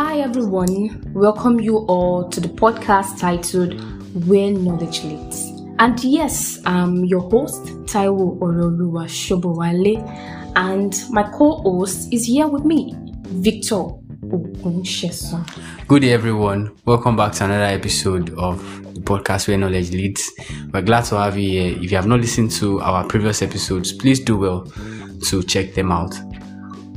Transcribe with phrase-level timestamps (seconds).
[0.00, 3.74] Hi everyone, welcome you all to the podcast titled
[4.28, 5.50] Where Knowledge Leads.
[5.80, 9.98] And yes, I'm your host, Taiwo Oroluwa Shobowale,
[10.54, 12.94] and my co-host is here with me,
[13.24, 13.86] Victor
[14.28, 15.44] Ogunsheson.
[15.88, 16.76] Good day, everyone.
[16.84, 18.60] Welcome back to another episode of
[18.94, 20.30] the podcast Where Knowledge Leads.
[20.72, 21.76] We're glad to have you here.
[21.76, 24.72] If you have not listened to our previous episodes, please do well
[25.24, 26.16] to check them out.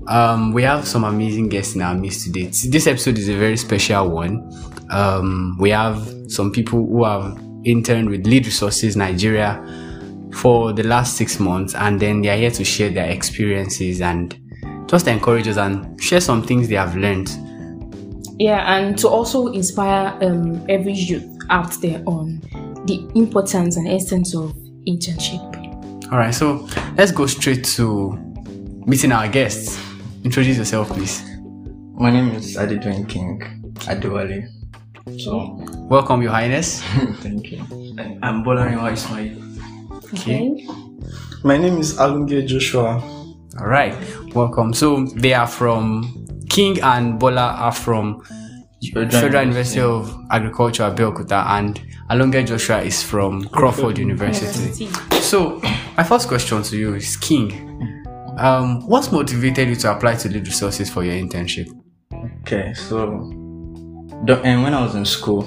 [0.07, 2.45] Um, we have some amazing guests in our midst today.
[2.45, 4.51] This episode is a very special one.
[4.89, 9.63] Um, we have some people who have interned with Lead Resources Nigeria
[10.33, 14.37] for the last six months, and then they are here to share their experiences and
[14.87, 17.29] just encourage us and share some things they have learned.
[18.39, 22.41] Yeah, and to also inspire um, every youth out there on
[22.85, 24.51] the importance and essence of
[24.87, 26.11] internship.
[26.11, 28.13] All right, so let's go straight to
[28.87, 29.79] meeting our guests.
[30.23, 31.23] Introduce yourself, please.
[31.95, 33.41] My name is Adedoyin King
[33.90, 34.48] Adewale.
[35.20, 35.57] So,
[35.90, 36.82] Welcome, Your Highness.
[37.21, 37.59] thank you.
[38.21, 39.41] I'm Bolarinwa Ismail.
[40.13, 40.68] Okay.
[41.43, 43.01] My name is Alonge Joshua.
[43.60, 43.95] All right,
[44.35, 44.73] welcome.
[44.73, 48.21] So they are from King and Bola are from
[48.93, 54.85] Federal University of Agriculture, Abeokuta, and Alonge Joshua is from Crawford University.
[55.20, 55.60] So
[55.98, 57.90] my first question to you is King.
[58.37, 61.70] Um, what motivated you to apply to lead resources for your internship?
[62.41, 63.29] Okay, so
[64.25, 65.44] the, and when I was in school,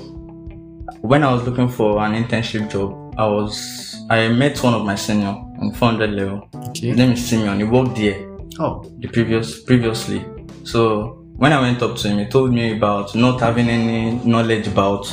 [1.00, 4.94] when I was looking for an internship job, I was I met one of my
[4.94, 6.48] senior in 400 level.
[6.54, 6.88] Okay.
[6.88, 7.58] His name is Simeon.
[7.58, 10.24] He worked there Oh, the previous previously.
[10.62, 14.68] So when I went up to him, he told me about not having any knowledge
[14.68, 15.12] about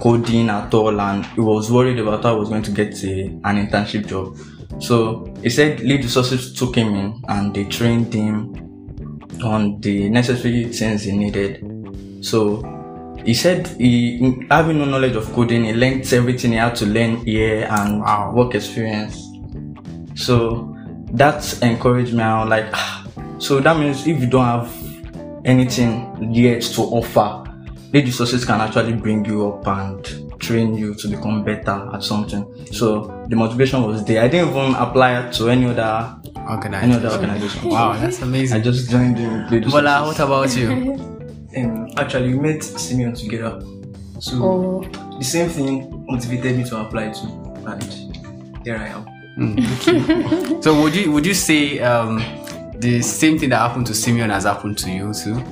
[0.00, 3.24] coding at all, and he was worried about how I was going to get a,
[3.44, 4.38] an internship job.
[4.80, 8.54] So he said lead resources took him in and they trained him
[9.42, 11.64] on the necessary things he needed.
[12.24, 12.62] So
[13.24, 17.16] he said he having no knowledge of coding, he learned everything he had to learn
[17.24, 18.32] here and Wow.
[18.34, 19.20] work experience.
[20.14, 20.74] So
[21.12, 22.22] that encouraged me.
[22.22, 23.06] I was like, "Ah."
[23.38, 24.72] so that means if you don't have
[25.44, 27.44] anything yet to offer,
[27.92, 32.42] lead resources can actually bring you up and train you to become better at something.
[32.72, 34.22] So the motivation was there.
[34.24, 36.14] I didn't even apply to any other
[36.82, 37.68] any other organization.
[37.74, 38.56] Wow, that's amazing.
[38.58, 40.68] I just joined in lead Bola, what about you?
[41.56, 43.60] Um, actually, we met Simeon together.
[44.20, 44.84] So Oh,
[45.18, 47.26] the same thing motivated me to apply to,
[47.66, 47.82] and
[48.64, 49.02] here I am.
[50.62, 52.18] So would you would you say um,
[52.78, 55.42] the same thing that happened to Simeon has happened to you too?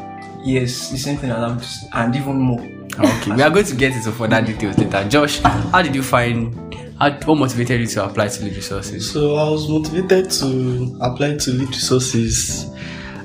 [0.44, 2.60] Yes, the same thing that happened, to- and even more.
[2.98, 5.06] Okay, we are going to get into further details later.
[5.08, 6.54] Josh, how did you find?
[6.98, 9.10] How, what motivated you to apply to lead resources?
[9.12, 12.70] So I was motivated to apply to lead resources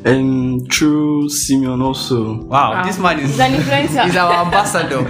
[0.04, 2.34] and through Simeon also.
[2.44, 2.84] Wow, Wow.
[2.86, 4.04] this man is He's an influencer.
[4.06, 5.08] he's our ambassador.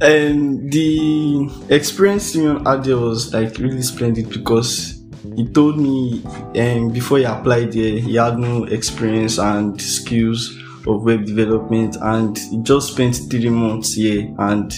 [0.00, 5.02] And the experience Simeon had there was like really splendid because
[5.36, 6.22] he told me
[6.58, 10.56] um, before he applied there he had no experience and skills
[10.86, 14.72] of web development and he just spent three months here and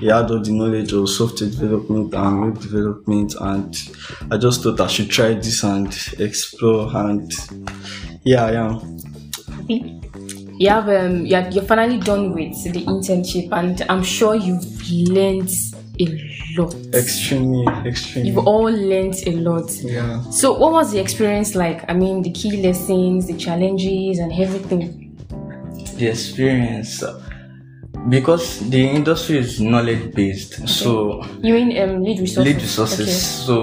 [0.00, 3.76] he had all the knowledge of software development and web development and
[4.30, 7.30] I just thought I should try this and explore and
[8.24, 8.98] yeah I am.
[9.68, 14.64] you have um, you're, you're finally done with the internship, and I'm sure you've
[15.08, 15.50] learned
[15.98, 16.06] a
[16.58, 16.74] lot.
[16.94, 18.30] Extremely, extremely.
[18.30, 19.70] You've all learned a lot.
[19.82, 20.20] yeah.
[20.30, 21.88] So, what was the experience like?
[21.88, 25.09] I mean, the key lessons, the challenges, and everything.
[26.00, 27.20] The experience uh,
[28.08, 30.66] because the industry is knowledge based.
[30.68, 32.44] So You mean um, lead resources?
[32.52, 33.26] lead resources.
[33.46, 33.56] So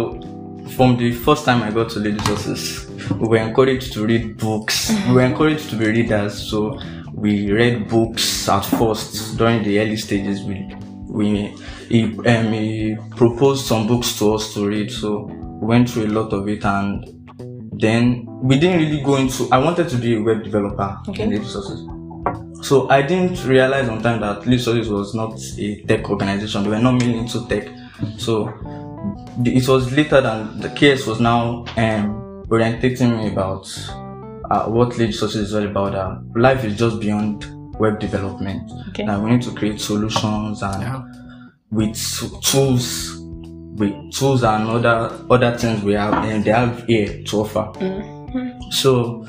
[0.77, 2.87] from the first time I got to lead resources,
[3.19, 4.91] we were encouraged to read books.
[5.07, 6.33] we were encouraged to be readers.
[6.51, 6.79] So
[7.13, 10.43] we read books at first during the early stages.
[10.43, 10.57] We
[11.09, 11.27] we
[11.89, 14.91] he, um, he proposed some books to us to read.
[14.91, 15.09] So
[15.61, 17.03] we went through a lot of it and
[17.79, 21.23] then we didn't really go into I wanted to be a web developer Okay.
[21.23, 21.79] in lead resources.
[22.61, 26.63] So I didn't realize on time that Lead Resources was not a tech organization.
[26.63, 27.67] They were not mainly into tech.
[28.17, 28.45] So
[29.39, 33.67] the- it was later that the case was now um, orientating me about
[34.49, 35.95] uh, what Lead Resources is all about.
[35.95, 37.45] Uh, life is just beyond
[37.79, 38.71] web development.
[38.89, 39.03] Okay.
[39.03, 41.03] Now we need to create solutions and Yeah.
[41.71, 41.95] with
[42.41, 43.15] tools,
[43.77, 47.71] with tools and other other things we have and they have here to offer.
[48.71, 49.25] So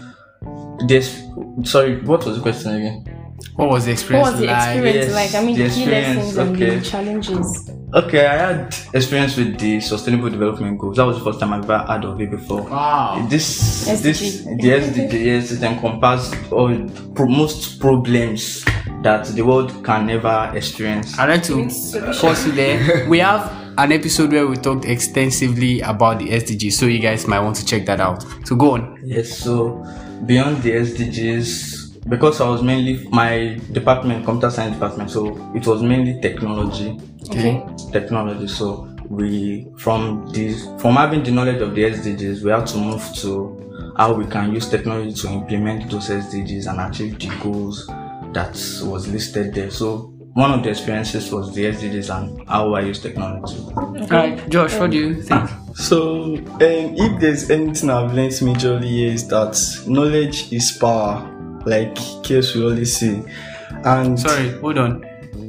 [0.86, 1.22] this
[1.64, 3.14] sorry, what was the question again?
[3.54, 4.76] What was the What experience was the like?
[4.76, 5.42] experience Yes, like?
[5.42, 6.78] I mean, the the key experience, lessons and okay.
[6.78, 7.70] the challenges.
[7.94, 10.96] Okay, I had experience with the Sustainable Development Goals.
[10.96, 12.62] That was the first time I've ever heard of it before.
[12.62, 13.26] Wow.
[13.28, 14.02] This, SDG.
[14.02, 14.50] this, the
[15.08, 18.64] SDG, yes, it encompasses all pro- most problems
[19.02, 21.19] that the world can never experience.
[21.19, 23.08] I'd like to It's pause you there.
[23.08, 27.40] We have an episode where we talked extensively about the SDG, so you guys might
[27.40, 28.25] want to check that out.
[28.44, 29.00] So go on.
[29.04, 29.82] Yes, so
[30.26, 35.82] beyond the SDGs, because I was mainly my department, computer science department, so it was
[35.82, 36.99] mainly technology.
[37.29, 37.62] Okay.
[37.93, 38.49] Technology.
[38.49, 43.03] So we from this from having the knowledge of the SDGs, we have to move
[43.17, 47.87] to how we can use technology to implement those SDGs and achieve the goals
[48.32, 48.53] that
[48.85, 49.71] was listed there.
[49.71, 53.56] So one of the experiences was the SDGs and how I use technology.
[53.76, 55.48] Alright, Josh, what do you think?
[55.75, 61.22] So, um, if there's anything I've learned majorly here is that knowledge is power,
[61.64, 61.94] like
[62.25, 63.22] KS we always say.
[63.84, 65.04] And Sorry, hold on.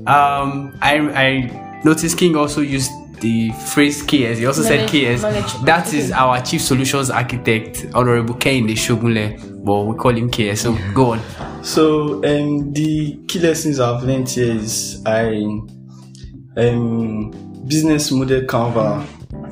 [0.06, 2.92] Um, I I noticed King also used
[3.22, 4.38] the phrase KS.
[4.38, 5.22] He also said Knowledge- KS.
[5.24, 5.54] knowledge.
[5.66, 10.62] That is our chief solutions architect, Honorable Kehinde Shogunle, but we call him KS.
[10.62, 11.20] So go on.
[11.64, 15.28] So um, the key lessons I've learned here is I
[16.58, 17.32] um
[17.68, 19.06] business model Canva,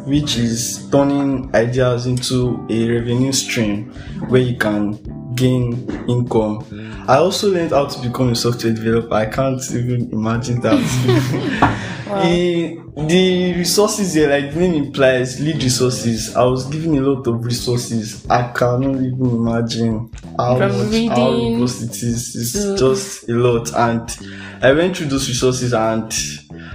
[0.07, 3.91] which is turning ideas into a revenue stream
[4.29, 4.97] where you can
[5.35, 5.73] gain
[6.09, 6.65] income.
[7.07, 9.13] I also learned how to become a software developer.
[9.13, 11.83] I can't even imagine that.
[12.09, 16.33] Eh, the resources here, like the name implies, lead resources.
[16.35, 18.25] I was given a lot of resources.
[18.29, 22.35] I cannot even imagine how From much how reading robust it is.
[22.35, 24.17] It's to- just a lot, and
[24.63, 26.11] I went through those resources, and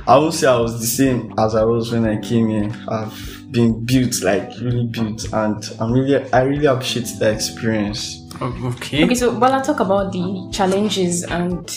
[0.06, 2.70] I won't say I was the same as I was when I came here.
[2.88, 8.18] I've been built, like really built, and I'm really, I really appreciate the experience.
[8.40, 9.04] Okay.
[9.04, 11.70] Okay, so while I talk about the challenges and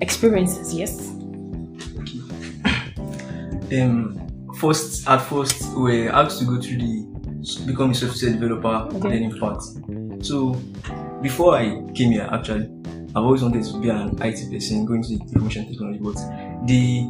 [0.00, 0.72] experiences.
[0.74, 1.10] Yes.
[2.00, 3.80] Okay.
[3.80, 4.20] um
[4.58, 7.13] first at first we were asked to go through the s-
[7.66, 9.08] become a software developer Okay.
[9.08, 9.62] learning part
[10.22, 10.52] so
[11.22, 11.64] before i
[11.94, 12.68] came here actually
[13.14, 16.16] i've always wanted to be an it person going to information technology but
[16.66, 17.06] the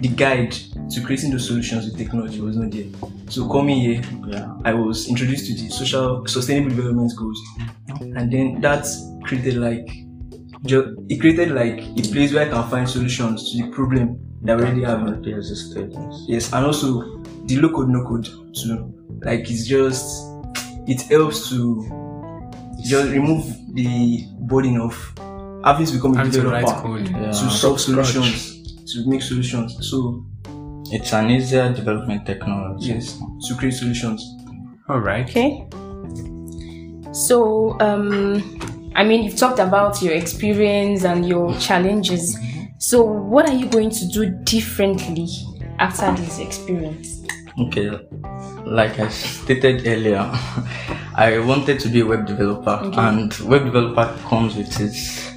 [0.00, 0.52] the guide
[0.90, 2.86] to creating those solutions with technology was not there
[3.28, 4.54] so coming here Yeah.
[4.64, 7.38] I was introduced to the social sustainable development goals,
[8.16, 8.86] and then that
[9.24, 9.86] created like
[10.64, 14.62] it created like a place where I can find solutions to the problem that we
[14.64, 15.00] already have.
[15.02, 16.24] Already existed, yes.
[16.28, 17.19] Yes, and also
[17.50, 18.94] the low code no code too.
[19.24, 20.06] Like it's just
[20.86, 21.58] it helps to
[22.82, 23.44] just remove
[23.74, 24.94] the burden of
[25.64, 27.08] having to become a Having to developer code.
[27.08, 27.26] Yeah.
[27.26, 29.76] to solve solutions, to make solutions.
[29.90, 30.24] So
[30.92, 32.88] It's an easier development technology.
[32.94, 34.20] yes, to create solutions.
[34.88, 35.28] All right.
[35.28, 35.66] Okay.
[37.12, 38.42] So, um,
[38.96, 42.36] I mean, you've talked about your experience and your challenges.
[42.78, 45.28] So, what are you going to do differently
[45.78, 47.19] after this experience?
[47.58, 47.90] Okay,
[48.64, 50.30] like I stated earlier,
[51.14, 55.32] I wanted to be a web developer, and web developer comes with its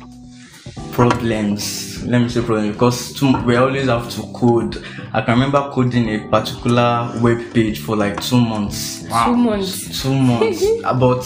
[0.91, 2.03] problems.
[2.03, 4.83] Let me say problems because two, we always have to code.
[5.11, 9.03] I can remember coding a particular web page for like two months.
[9.03, 10.01] Two months.
[10.01, 10.63] Two months.
[10.83, 11.23] Uh, but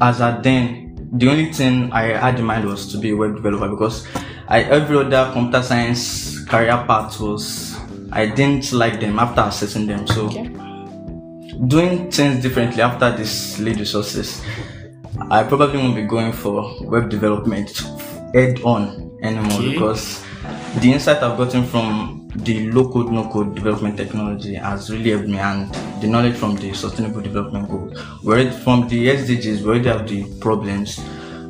[0.00, 3.34] as at then, the only thing I had in mind was to be a web
[3.36, 4.06] developer because
[4.46, 7.73] I every other computer science career path was
[8.12, 10.06] I didn't like them after assessing them.
[10.06, 10.50] So Okay.
[11.68, 14.42] doing things differently after this lead resources,
[15.30, 17.70] I probably won't be going for web development
[18.34, 19.72] head on anymore Okay.
[19.72, 20.22] because
[20.80, 25.28] the insight I've gotten from the low code, no code development technology has really helped
[25.28, 27.96] me and the knowledge from the sustainable development goals.
[28.22, 31.00] Where already, from the SDGs, where they have the problems.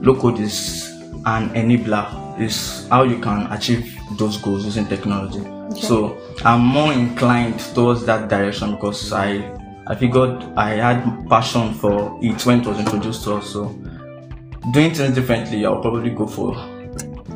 [0.02, 0.90] Low code is
[1.24, 5.40] an enabler, is how you can achieve those goals using technology.
[5.72, 9.50] So I'm more inclined towards that direction because I
[9.86, 13.48] I figured I had passion for it when it was introduced to us.
[13.52, 13.68] So
[14.72, 16.54] doing things differently, I'll probably go for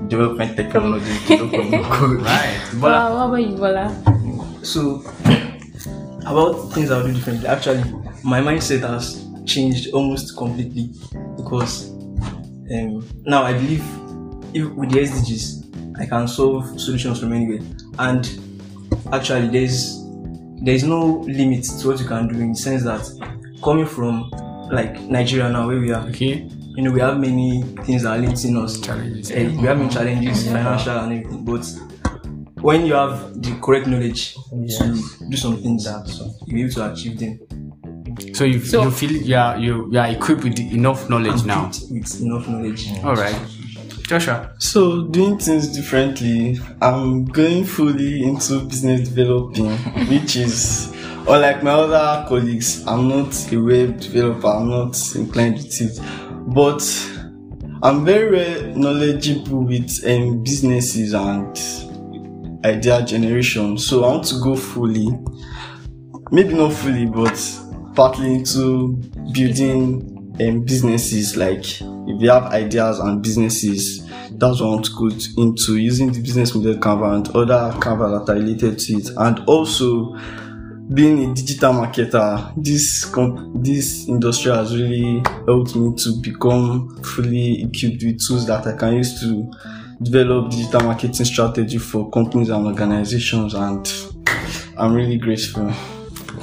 [0.08, 1.18] development technology.
[1.28, 2.20] development no code.
[2.22, 2.60] Right.
[2.72, 4.64] Bola, But what about you, Bola?
[4.64, 5.02] So,
[6.20, 7.46] about things I'll do differently.
[7.46, 7.84] Actually,
[8.24, 10.90] my mindset has changed almost completely
[11.36, 11.90] because
[12.72, 13.84] um, now I believe
[14.54, 17.60] if with the SDGs, I can solve solutions from anywhere.
[17.98, 18.26] And
[19.12, 20.04] actually, there's
[20.60, 23.02] there's no limit to what you can do in the sense that
[23.62, 24.28] coming from
[24.70, 26.48] like Nigeria now, where we are, okay.
[26.76, 28.80] you know, we have many things that are limiting us.
[28.80, 29.30] Challenges.
[29.30, 31.44] Eh, we have many challenges, financial and everything.
[31.44, 31.66] But
[32.62, 34.40] when you have the correct knowledge to
[35.30, 37.38] do some things, you'll be able to achieve them.
[38.34, 41.66] So you So- you feel you are you, you are equipped with enough knowledge now.
[41.68, 42.88] Equipped with enough knowledge.
[43.04, 43.36] All right.
[44.08, 44.54] Joshua.
[44.58, 49.76] So doing things differently, I'm going fully into business developing,
[50.08, 50.90] which is
[51.28, 56.00] unlike my other colleagues, I'm not a web developer, I'm not inclined with it.
[56.46, 56.80] But
[57.82, 63.76] I'm very, knowledgeable with um, businesses and idea generation.
[63.76, 65.08] So I want to go fully,
[66.30, 67.38] maybe not fully, but
[67.94, 68.96] partly into
[69.32, 71.36] building um, businesses.
[71.36, 76.12] Like if you have ideas and businesses, that's what I want to go into using
[76.12, 80.16] the business model Canva and other Canva that are related to it, and also
[80.92, 87.62] being a digital marketer, this comp- this industry has really helped me to become fully
[87.62, 89.52] equipped with tools that I can use to
[90.02, 93.86] develop digital marketing strategy for companies and organizations, and
[94.78, 95.72] I'm really grateful.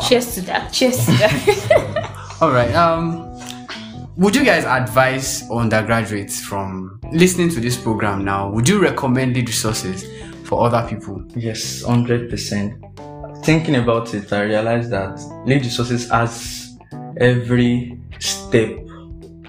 [0.07, 0.71] Cheers to that.
[0.71, 2.37] Cheers to that.
[2.41, 2.73] All right.
[2.75, 3.25] Um,
[4.17, 8.50] would you guys advise undergraduates from listening to this program now?
[8.50, 10.05] Would you recommend lead resources
[10.43, 11.24] for other people?
[11.36, 12.84] Yes, hundred percent.
[13.43, 16.77] Thinking about it, I realized that lead resources has
[17.17, 18.77] every step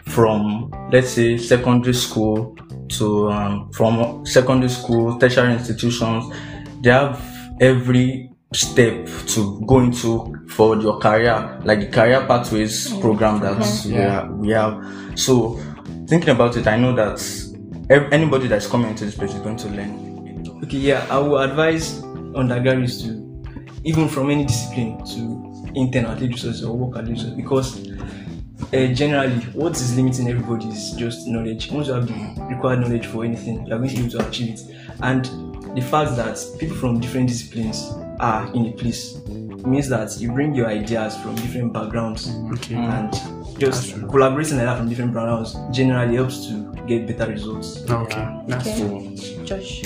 [0.06, 2.56] from let's say secondary school
[2.88, 6.34] to um, from secondary school, tertiary institutions.
[6.82, 7.20] They have
[7.60, 13.92] every step to go into for your career, like the career pathways program that we,
[13.92, 14.20] Yeah.
[14.22, 14.84] are, we have.
[15.18, 15.60] So
[16.08, 17.18] thinking about it, I know that
[17.90, 20.06] ev- anybody that's coming into this place is going to learn
[20.62, 22.02] Okay, yeah, I will advise
[22.34, 23.42] undergraduates to,
[23.84, 27.88] even from any discipline, to intern at lead resources or work at lead resources because
[28.72, 31.70] uh, generally, what is limiting everybody is just knowledge.
[31.70, 34.28] Once you have the required knowledge for anything, you are going to be able to
[34.28, 34.60] achieve it.
[35.02, 35.45] And
[35.76, 39.18] the fact that people from different disciplines are in a place
[39.66, 42.76] means that you bring your ideas from different backgrounds Okay.
[42.76, 43.58] and mm.
[43.58, 47.84] just collaborating like that from different backgrounds generally helps to get better results.
[47.90, 48.26] Ah, okay.
[48.46, 48.88] That's Okay.
[48.88, 49.44] cool.
[49.44, 49.82] Josh.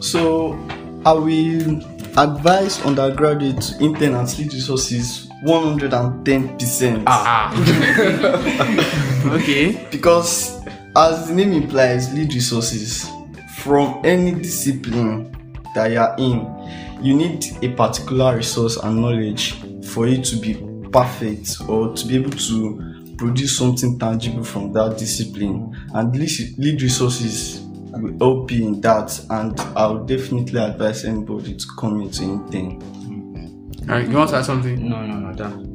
[0.00, 0.58] So
[1.04, 1.82] I will
[2.16, 7.02] advise undergraduate to intern at lead resources 110%.
[7.06, 7.52] Ah.
[7.52, 9.34] ah.
[9.36, 9.86] okay.
[9.90, 10.58] Because
[10.96, 13.06] as the name implies, lead resources
[13.58, 15.33] from any discipline
[15.74, 19.54] that you are in, you need a particular resource and knowledge
[19.84, 20.54] for it to be
[20.90, 25.74] perfect or to be able to produce something tangible from that discipline.
[25.94, 27.60] And lead lead resources
[27.92, 29.18] will help you in that.
[29.30, 32.82] And I would definitely advise anybody to come into anything.
[33.88, 34.08] All right.
[34.08, 34.88] You want to add something?
[34.88, 35.74] No, no, no, that.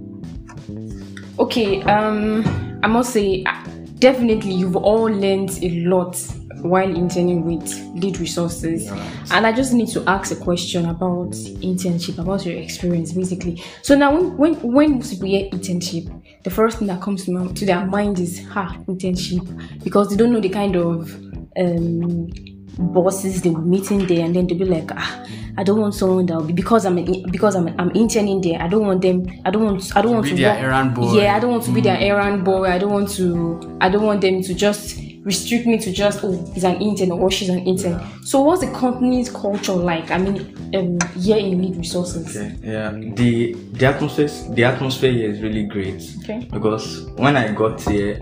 [1.40, 2.44] Okay, um,
[2.84, 3.64] I must say, uh,
[4.00, 6.16] definitely you've all learned a lot
[6.62, 8.88] while interning with lead resources,
[9.32, 13.64] and I just need to ask a question about internship, about your experience, basically.
[13.82, 17.32] So now, when when when most people hear internship, the first thing that comes to,
[17.32, 19.84] my, to their mind is ha internship.
[19.84, 21.14] Because they don't know the kind of
[21.58, 22.30] um
[22.78, 24.26] bosses they will meet in there.
[24.26, 25.26] And then they'll be like ah
[25.58, 28.62] i don't want someone that will be because i'm an, because i'm i'm interning there
[28.62, 30.94] i don't want them i don't want i don't want be to their work- errand
[30.96, 31.12] boy.
[31.20, 32.64] yeah i don't want to be their errand boy.
[32.66, 34.98] I don't want to i don't want them to just
[35.32, 38.72] restrict me to just oh he's an intern or she's an intern so what's the
[38.84, 40.38] company's culture like i mean
[40.78, 42.92] um here in lead resources Okay, yeah.
[42.92, 43.32] The
[43.80, 46.02] the atmosphere the atmosphere here is really great.
[46.24, 46.40] Okay.
[46.52, 46.86] Because
[47.24, 48.20] when I got here,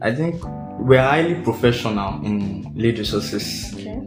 [0.00, 0.34] I think
[0.88, 3.74] we're highly professional in lead resources.
[3.74, 3.98] Okay.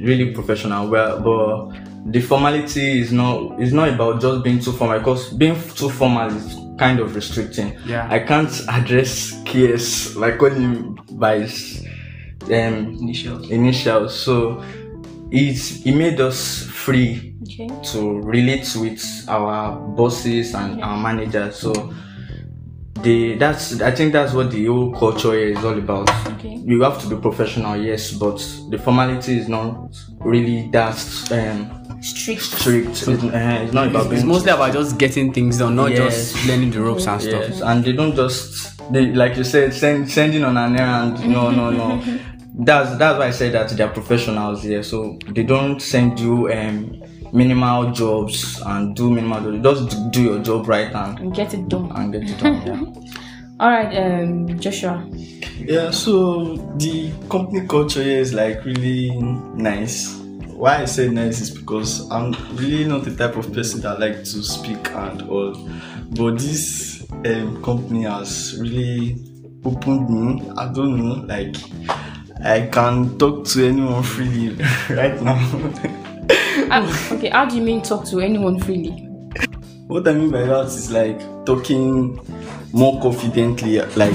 [0.00, 0.88] Really professional.
[0.88, 4.98] Well, but the formality is not is not about just being too formal.
[4.98, 6.46] Because being too formal is
[6.78, 7.76] kind of restricting.
[7.86, 8.08] Yeah.
[8.10, 9.10] I can't address
[9.44, 11.84] KS like calling him by his
[12.46, 13.50] um, Initials.
[13.50, 14.18] initials.
[14.18, 14.62] So
[15.30, 21.56] it it made us free okay to relate with our bosses and our managers.
[21.56, 21.72] So
[23.02, 26.08] the that's I think that's what the whole culture here is all about.
[26.34, 26.56] Okay.
[26.64, 28.36] You have to be professional, yes, but
[28.70, 30.96] the formality is not really that
[31.32, 32.88] um, strict strict.
[32.90, 36.32] It's, uh, it's not about It's being mostly about just getting things done, not Yes.
[36.32, 37.44] just learning the ropes and stuff.
[37.48, 41.28] Yes, and they don't just they like you said send, sending on an errand.
[41.28, 42.02] No, no, no.
[42.54, 44.82] that's that's why I said that they're professionals here.
[44.82, 49.84] So they don't send you um minimal jobs and do minimal jobs.
[49.86, 52.62] Just do your job right and and get it done and get it done.
[52.66, 53.10] Yeah.
[53.60, 55.08] all right um joshua
[55.58, 59.10] Yeah, so the company culture here is like really
[59.54, 60.16] nice.
[60.48, 64.18] Why I say nice is because I'm really not the type of person that like
[64.24, 65.54] to speak and all.
[66.10, 69.16] But this um, company has really
[69.64, 70.50] opened me.
[70.56, 71.56] I don't know, like
[72.44, 74.56] I can talk to anyone freely
[74.90, 75.38] right now.
[76.70, 78.90] Ah, okay how do you mean talk to anyone freely
[79.86, 82.18] What I mean by that is like talking
[82.72, 84.12] more confidently, like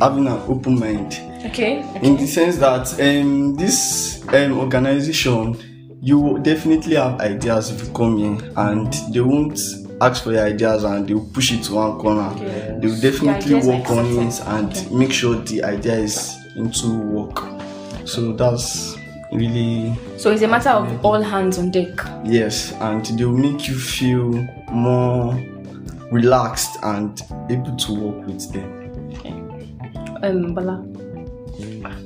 [0.00, 1.18] having an open mind.
[1.46, 1.82] Okay.
[2.02, 5.56] in the sense that um, this um, organization
[6.02, 9.58] you definitely have ideas if you come here and they won't
[10.02, 12.32] ask for your ideas and they will push it to one corner
[12.78, 17.49] they will definitely work on it and make sure the idea is into work
[18.10, 18.96] so that's
[19.32, 22.00] really So it's a matter of all hands on deck.
[22.24, 24.32] yes and they will make you feel
[24.72, 25.34] more
[26.10, 28.68] relaxed and able to work with them
[29.14, 29.30] Okay.
[30.28, 30.76] Um, Bola.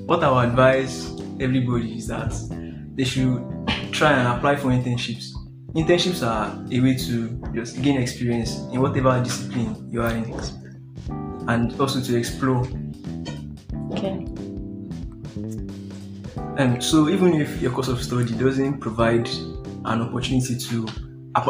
[0.06, 2.32] what I would advise everybody is that
[2.94, 3.42] they should
[3.92, 5.30] try and apply for internships.
[5.75, 10.32] Internships are a way to just gain experience in whatever discipline you are in,
[11.49, 12.64] and also to explore.
[13.92, 14.26] Okay.
[16.56, 19.28] Um, so even if your course of study doesn't provide
[19.87, 20.87] an opportunity to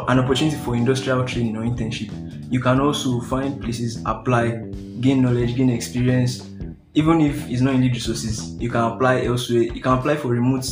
[0.09, 2.11] an opportunity for industrial training or internship,
[2.51, 4.57] you can also find places apply,
[5.01, 6.49] gain knowledge, gain experience.
[6.95, 9.63] Even if it's not in lead resources, you can apply elsewhere.
[9.63, 10.65] You can apply for remote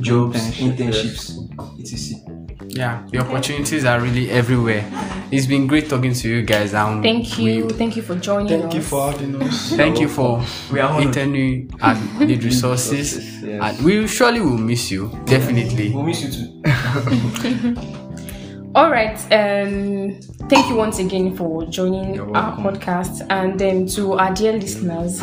[0.00, 2.22] jobs, Internship, internships, etc.
[2.68, 4.84] Yeah, the opportunities are really everywhere.
[5.32, 6.74] It's been great talking to you guys.
[6.74, 7.66] Um, Thank you.
[7.66, 8.74] we- Thank you for joining thank us.
[8.74, 11.06] you for having us thank you for We are honored.
[11.06, 13.35] interning at Lead Resources.
[13.60, 13.76] Resources, yes.
[13.78, 15.10] And we surely will miss you.
[15.24, 15.92] Definitely.
[15.92, 16.62] We'll miss you too.
[18.74, 19.16] All right.
[19.32, 20.20] Um,
[20.50, 25.22] thank you once again for joining our podcast, and um, to our dear listeners.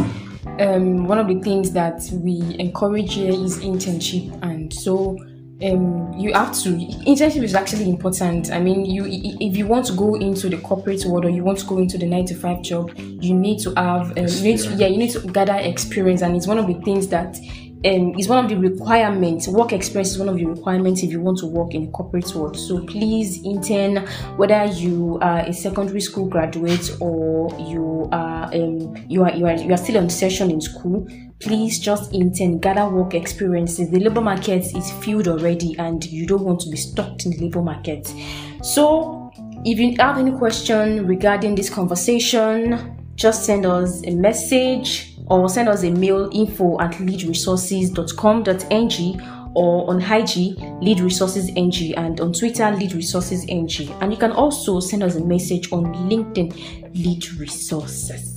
[0.59, 5.17] Um, one of the things that we encourage here is internship, and so
[5.63, 6.69] um, you have to.
[7.07, 8.51] Internship is actually important.
[8.51, 11.59] I mean, you if you want to go into the corporate world or you want
[11.59, 14.17] to go into the nine to five job, you need to have.
[14.17, 16.73] Um, you need to, yeah, you need to gather experience, and it's one of the
[16.81, 17.37] things that
[17.85, 19.47] um, is one of the requirements.
[19.47, 22.33] Work experience is one of the requirements if you want to work in the corporate
[22.35, 22.57] world.
[22.57, 29.23] So please intern, whether you are a secondary school graduate or you are um, you
[29.23, 31.07] are you are you are still on session in school.
[31.39, 33.89] Please just intern, gather work experiences.
[33.89, 37.37] The labor market is filled already, and you don't want to be stuck in the
[37.37, 38.13] labor market.
[38.61, 39.31] So
[39.65, 45.70] if you have any question regarding this conversation, just send us a message or send
[45.70, 49.22] us a mail info at leadresources.com.ng
[49.55, 53.70] or on IG lead resources ng and on Twitter lead resources ng
[54.01, 56.51] and you can also send us a message on LinkedIn
[56.96, 58.33] lead resources.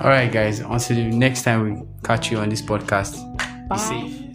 [0.00, 0.60] All right, guys.
[0.60, 3.16] Until the next time we catch you on this podcast.
[3.68, 4.25] Be safe.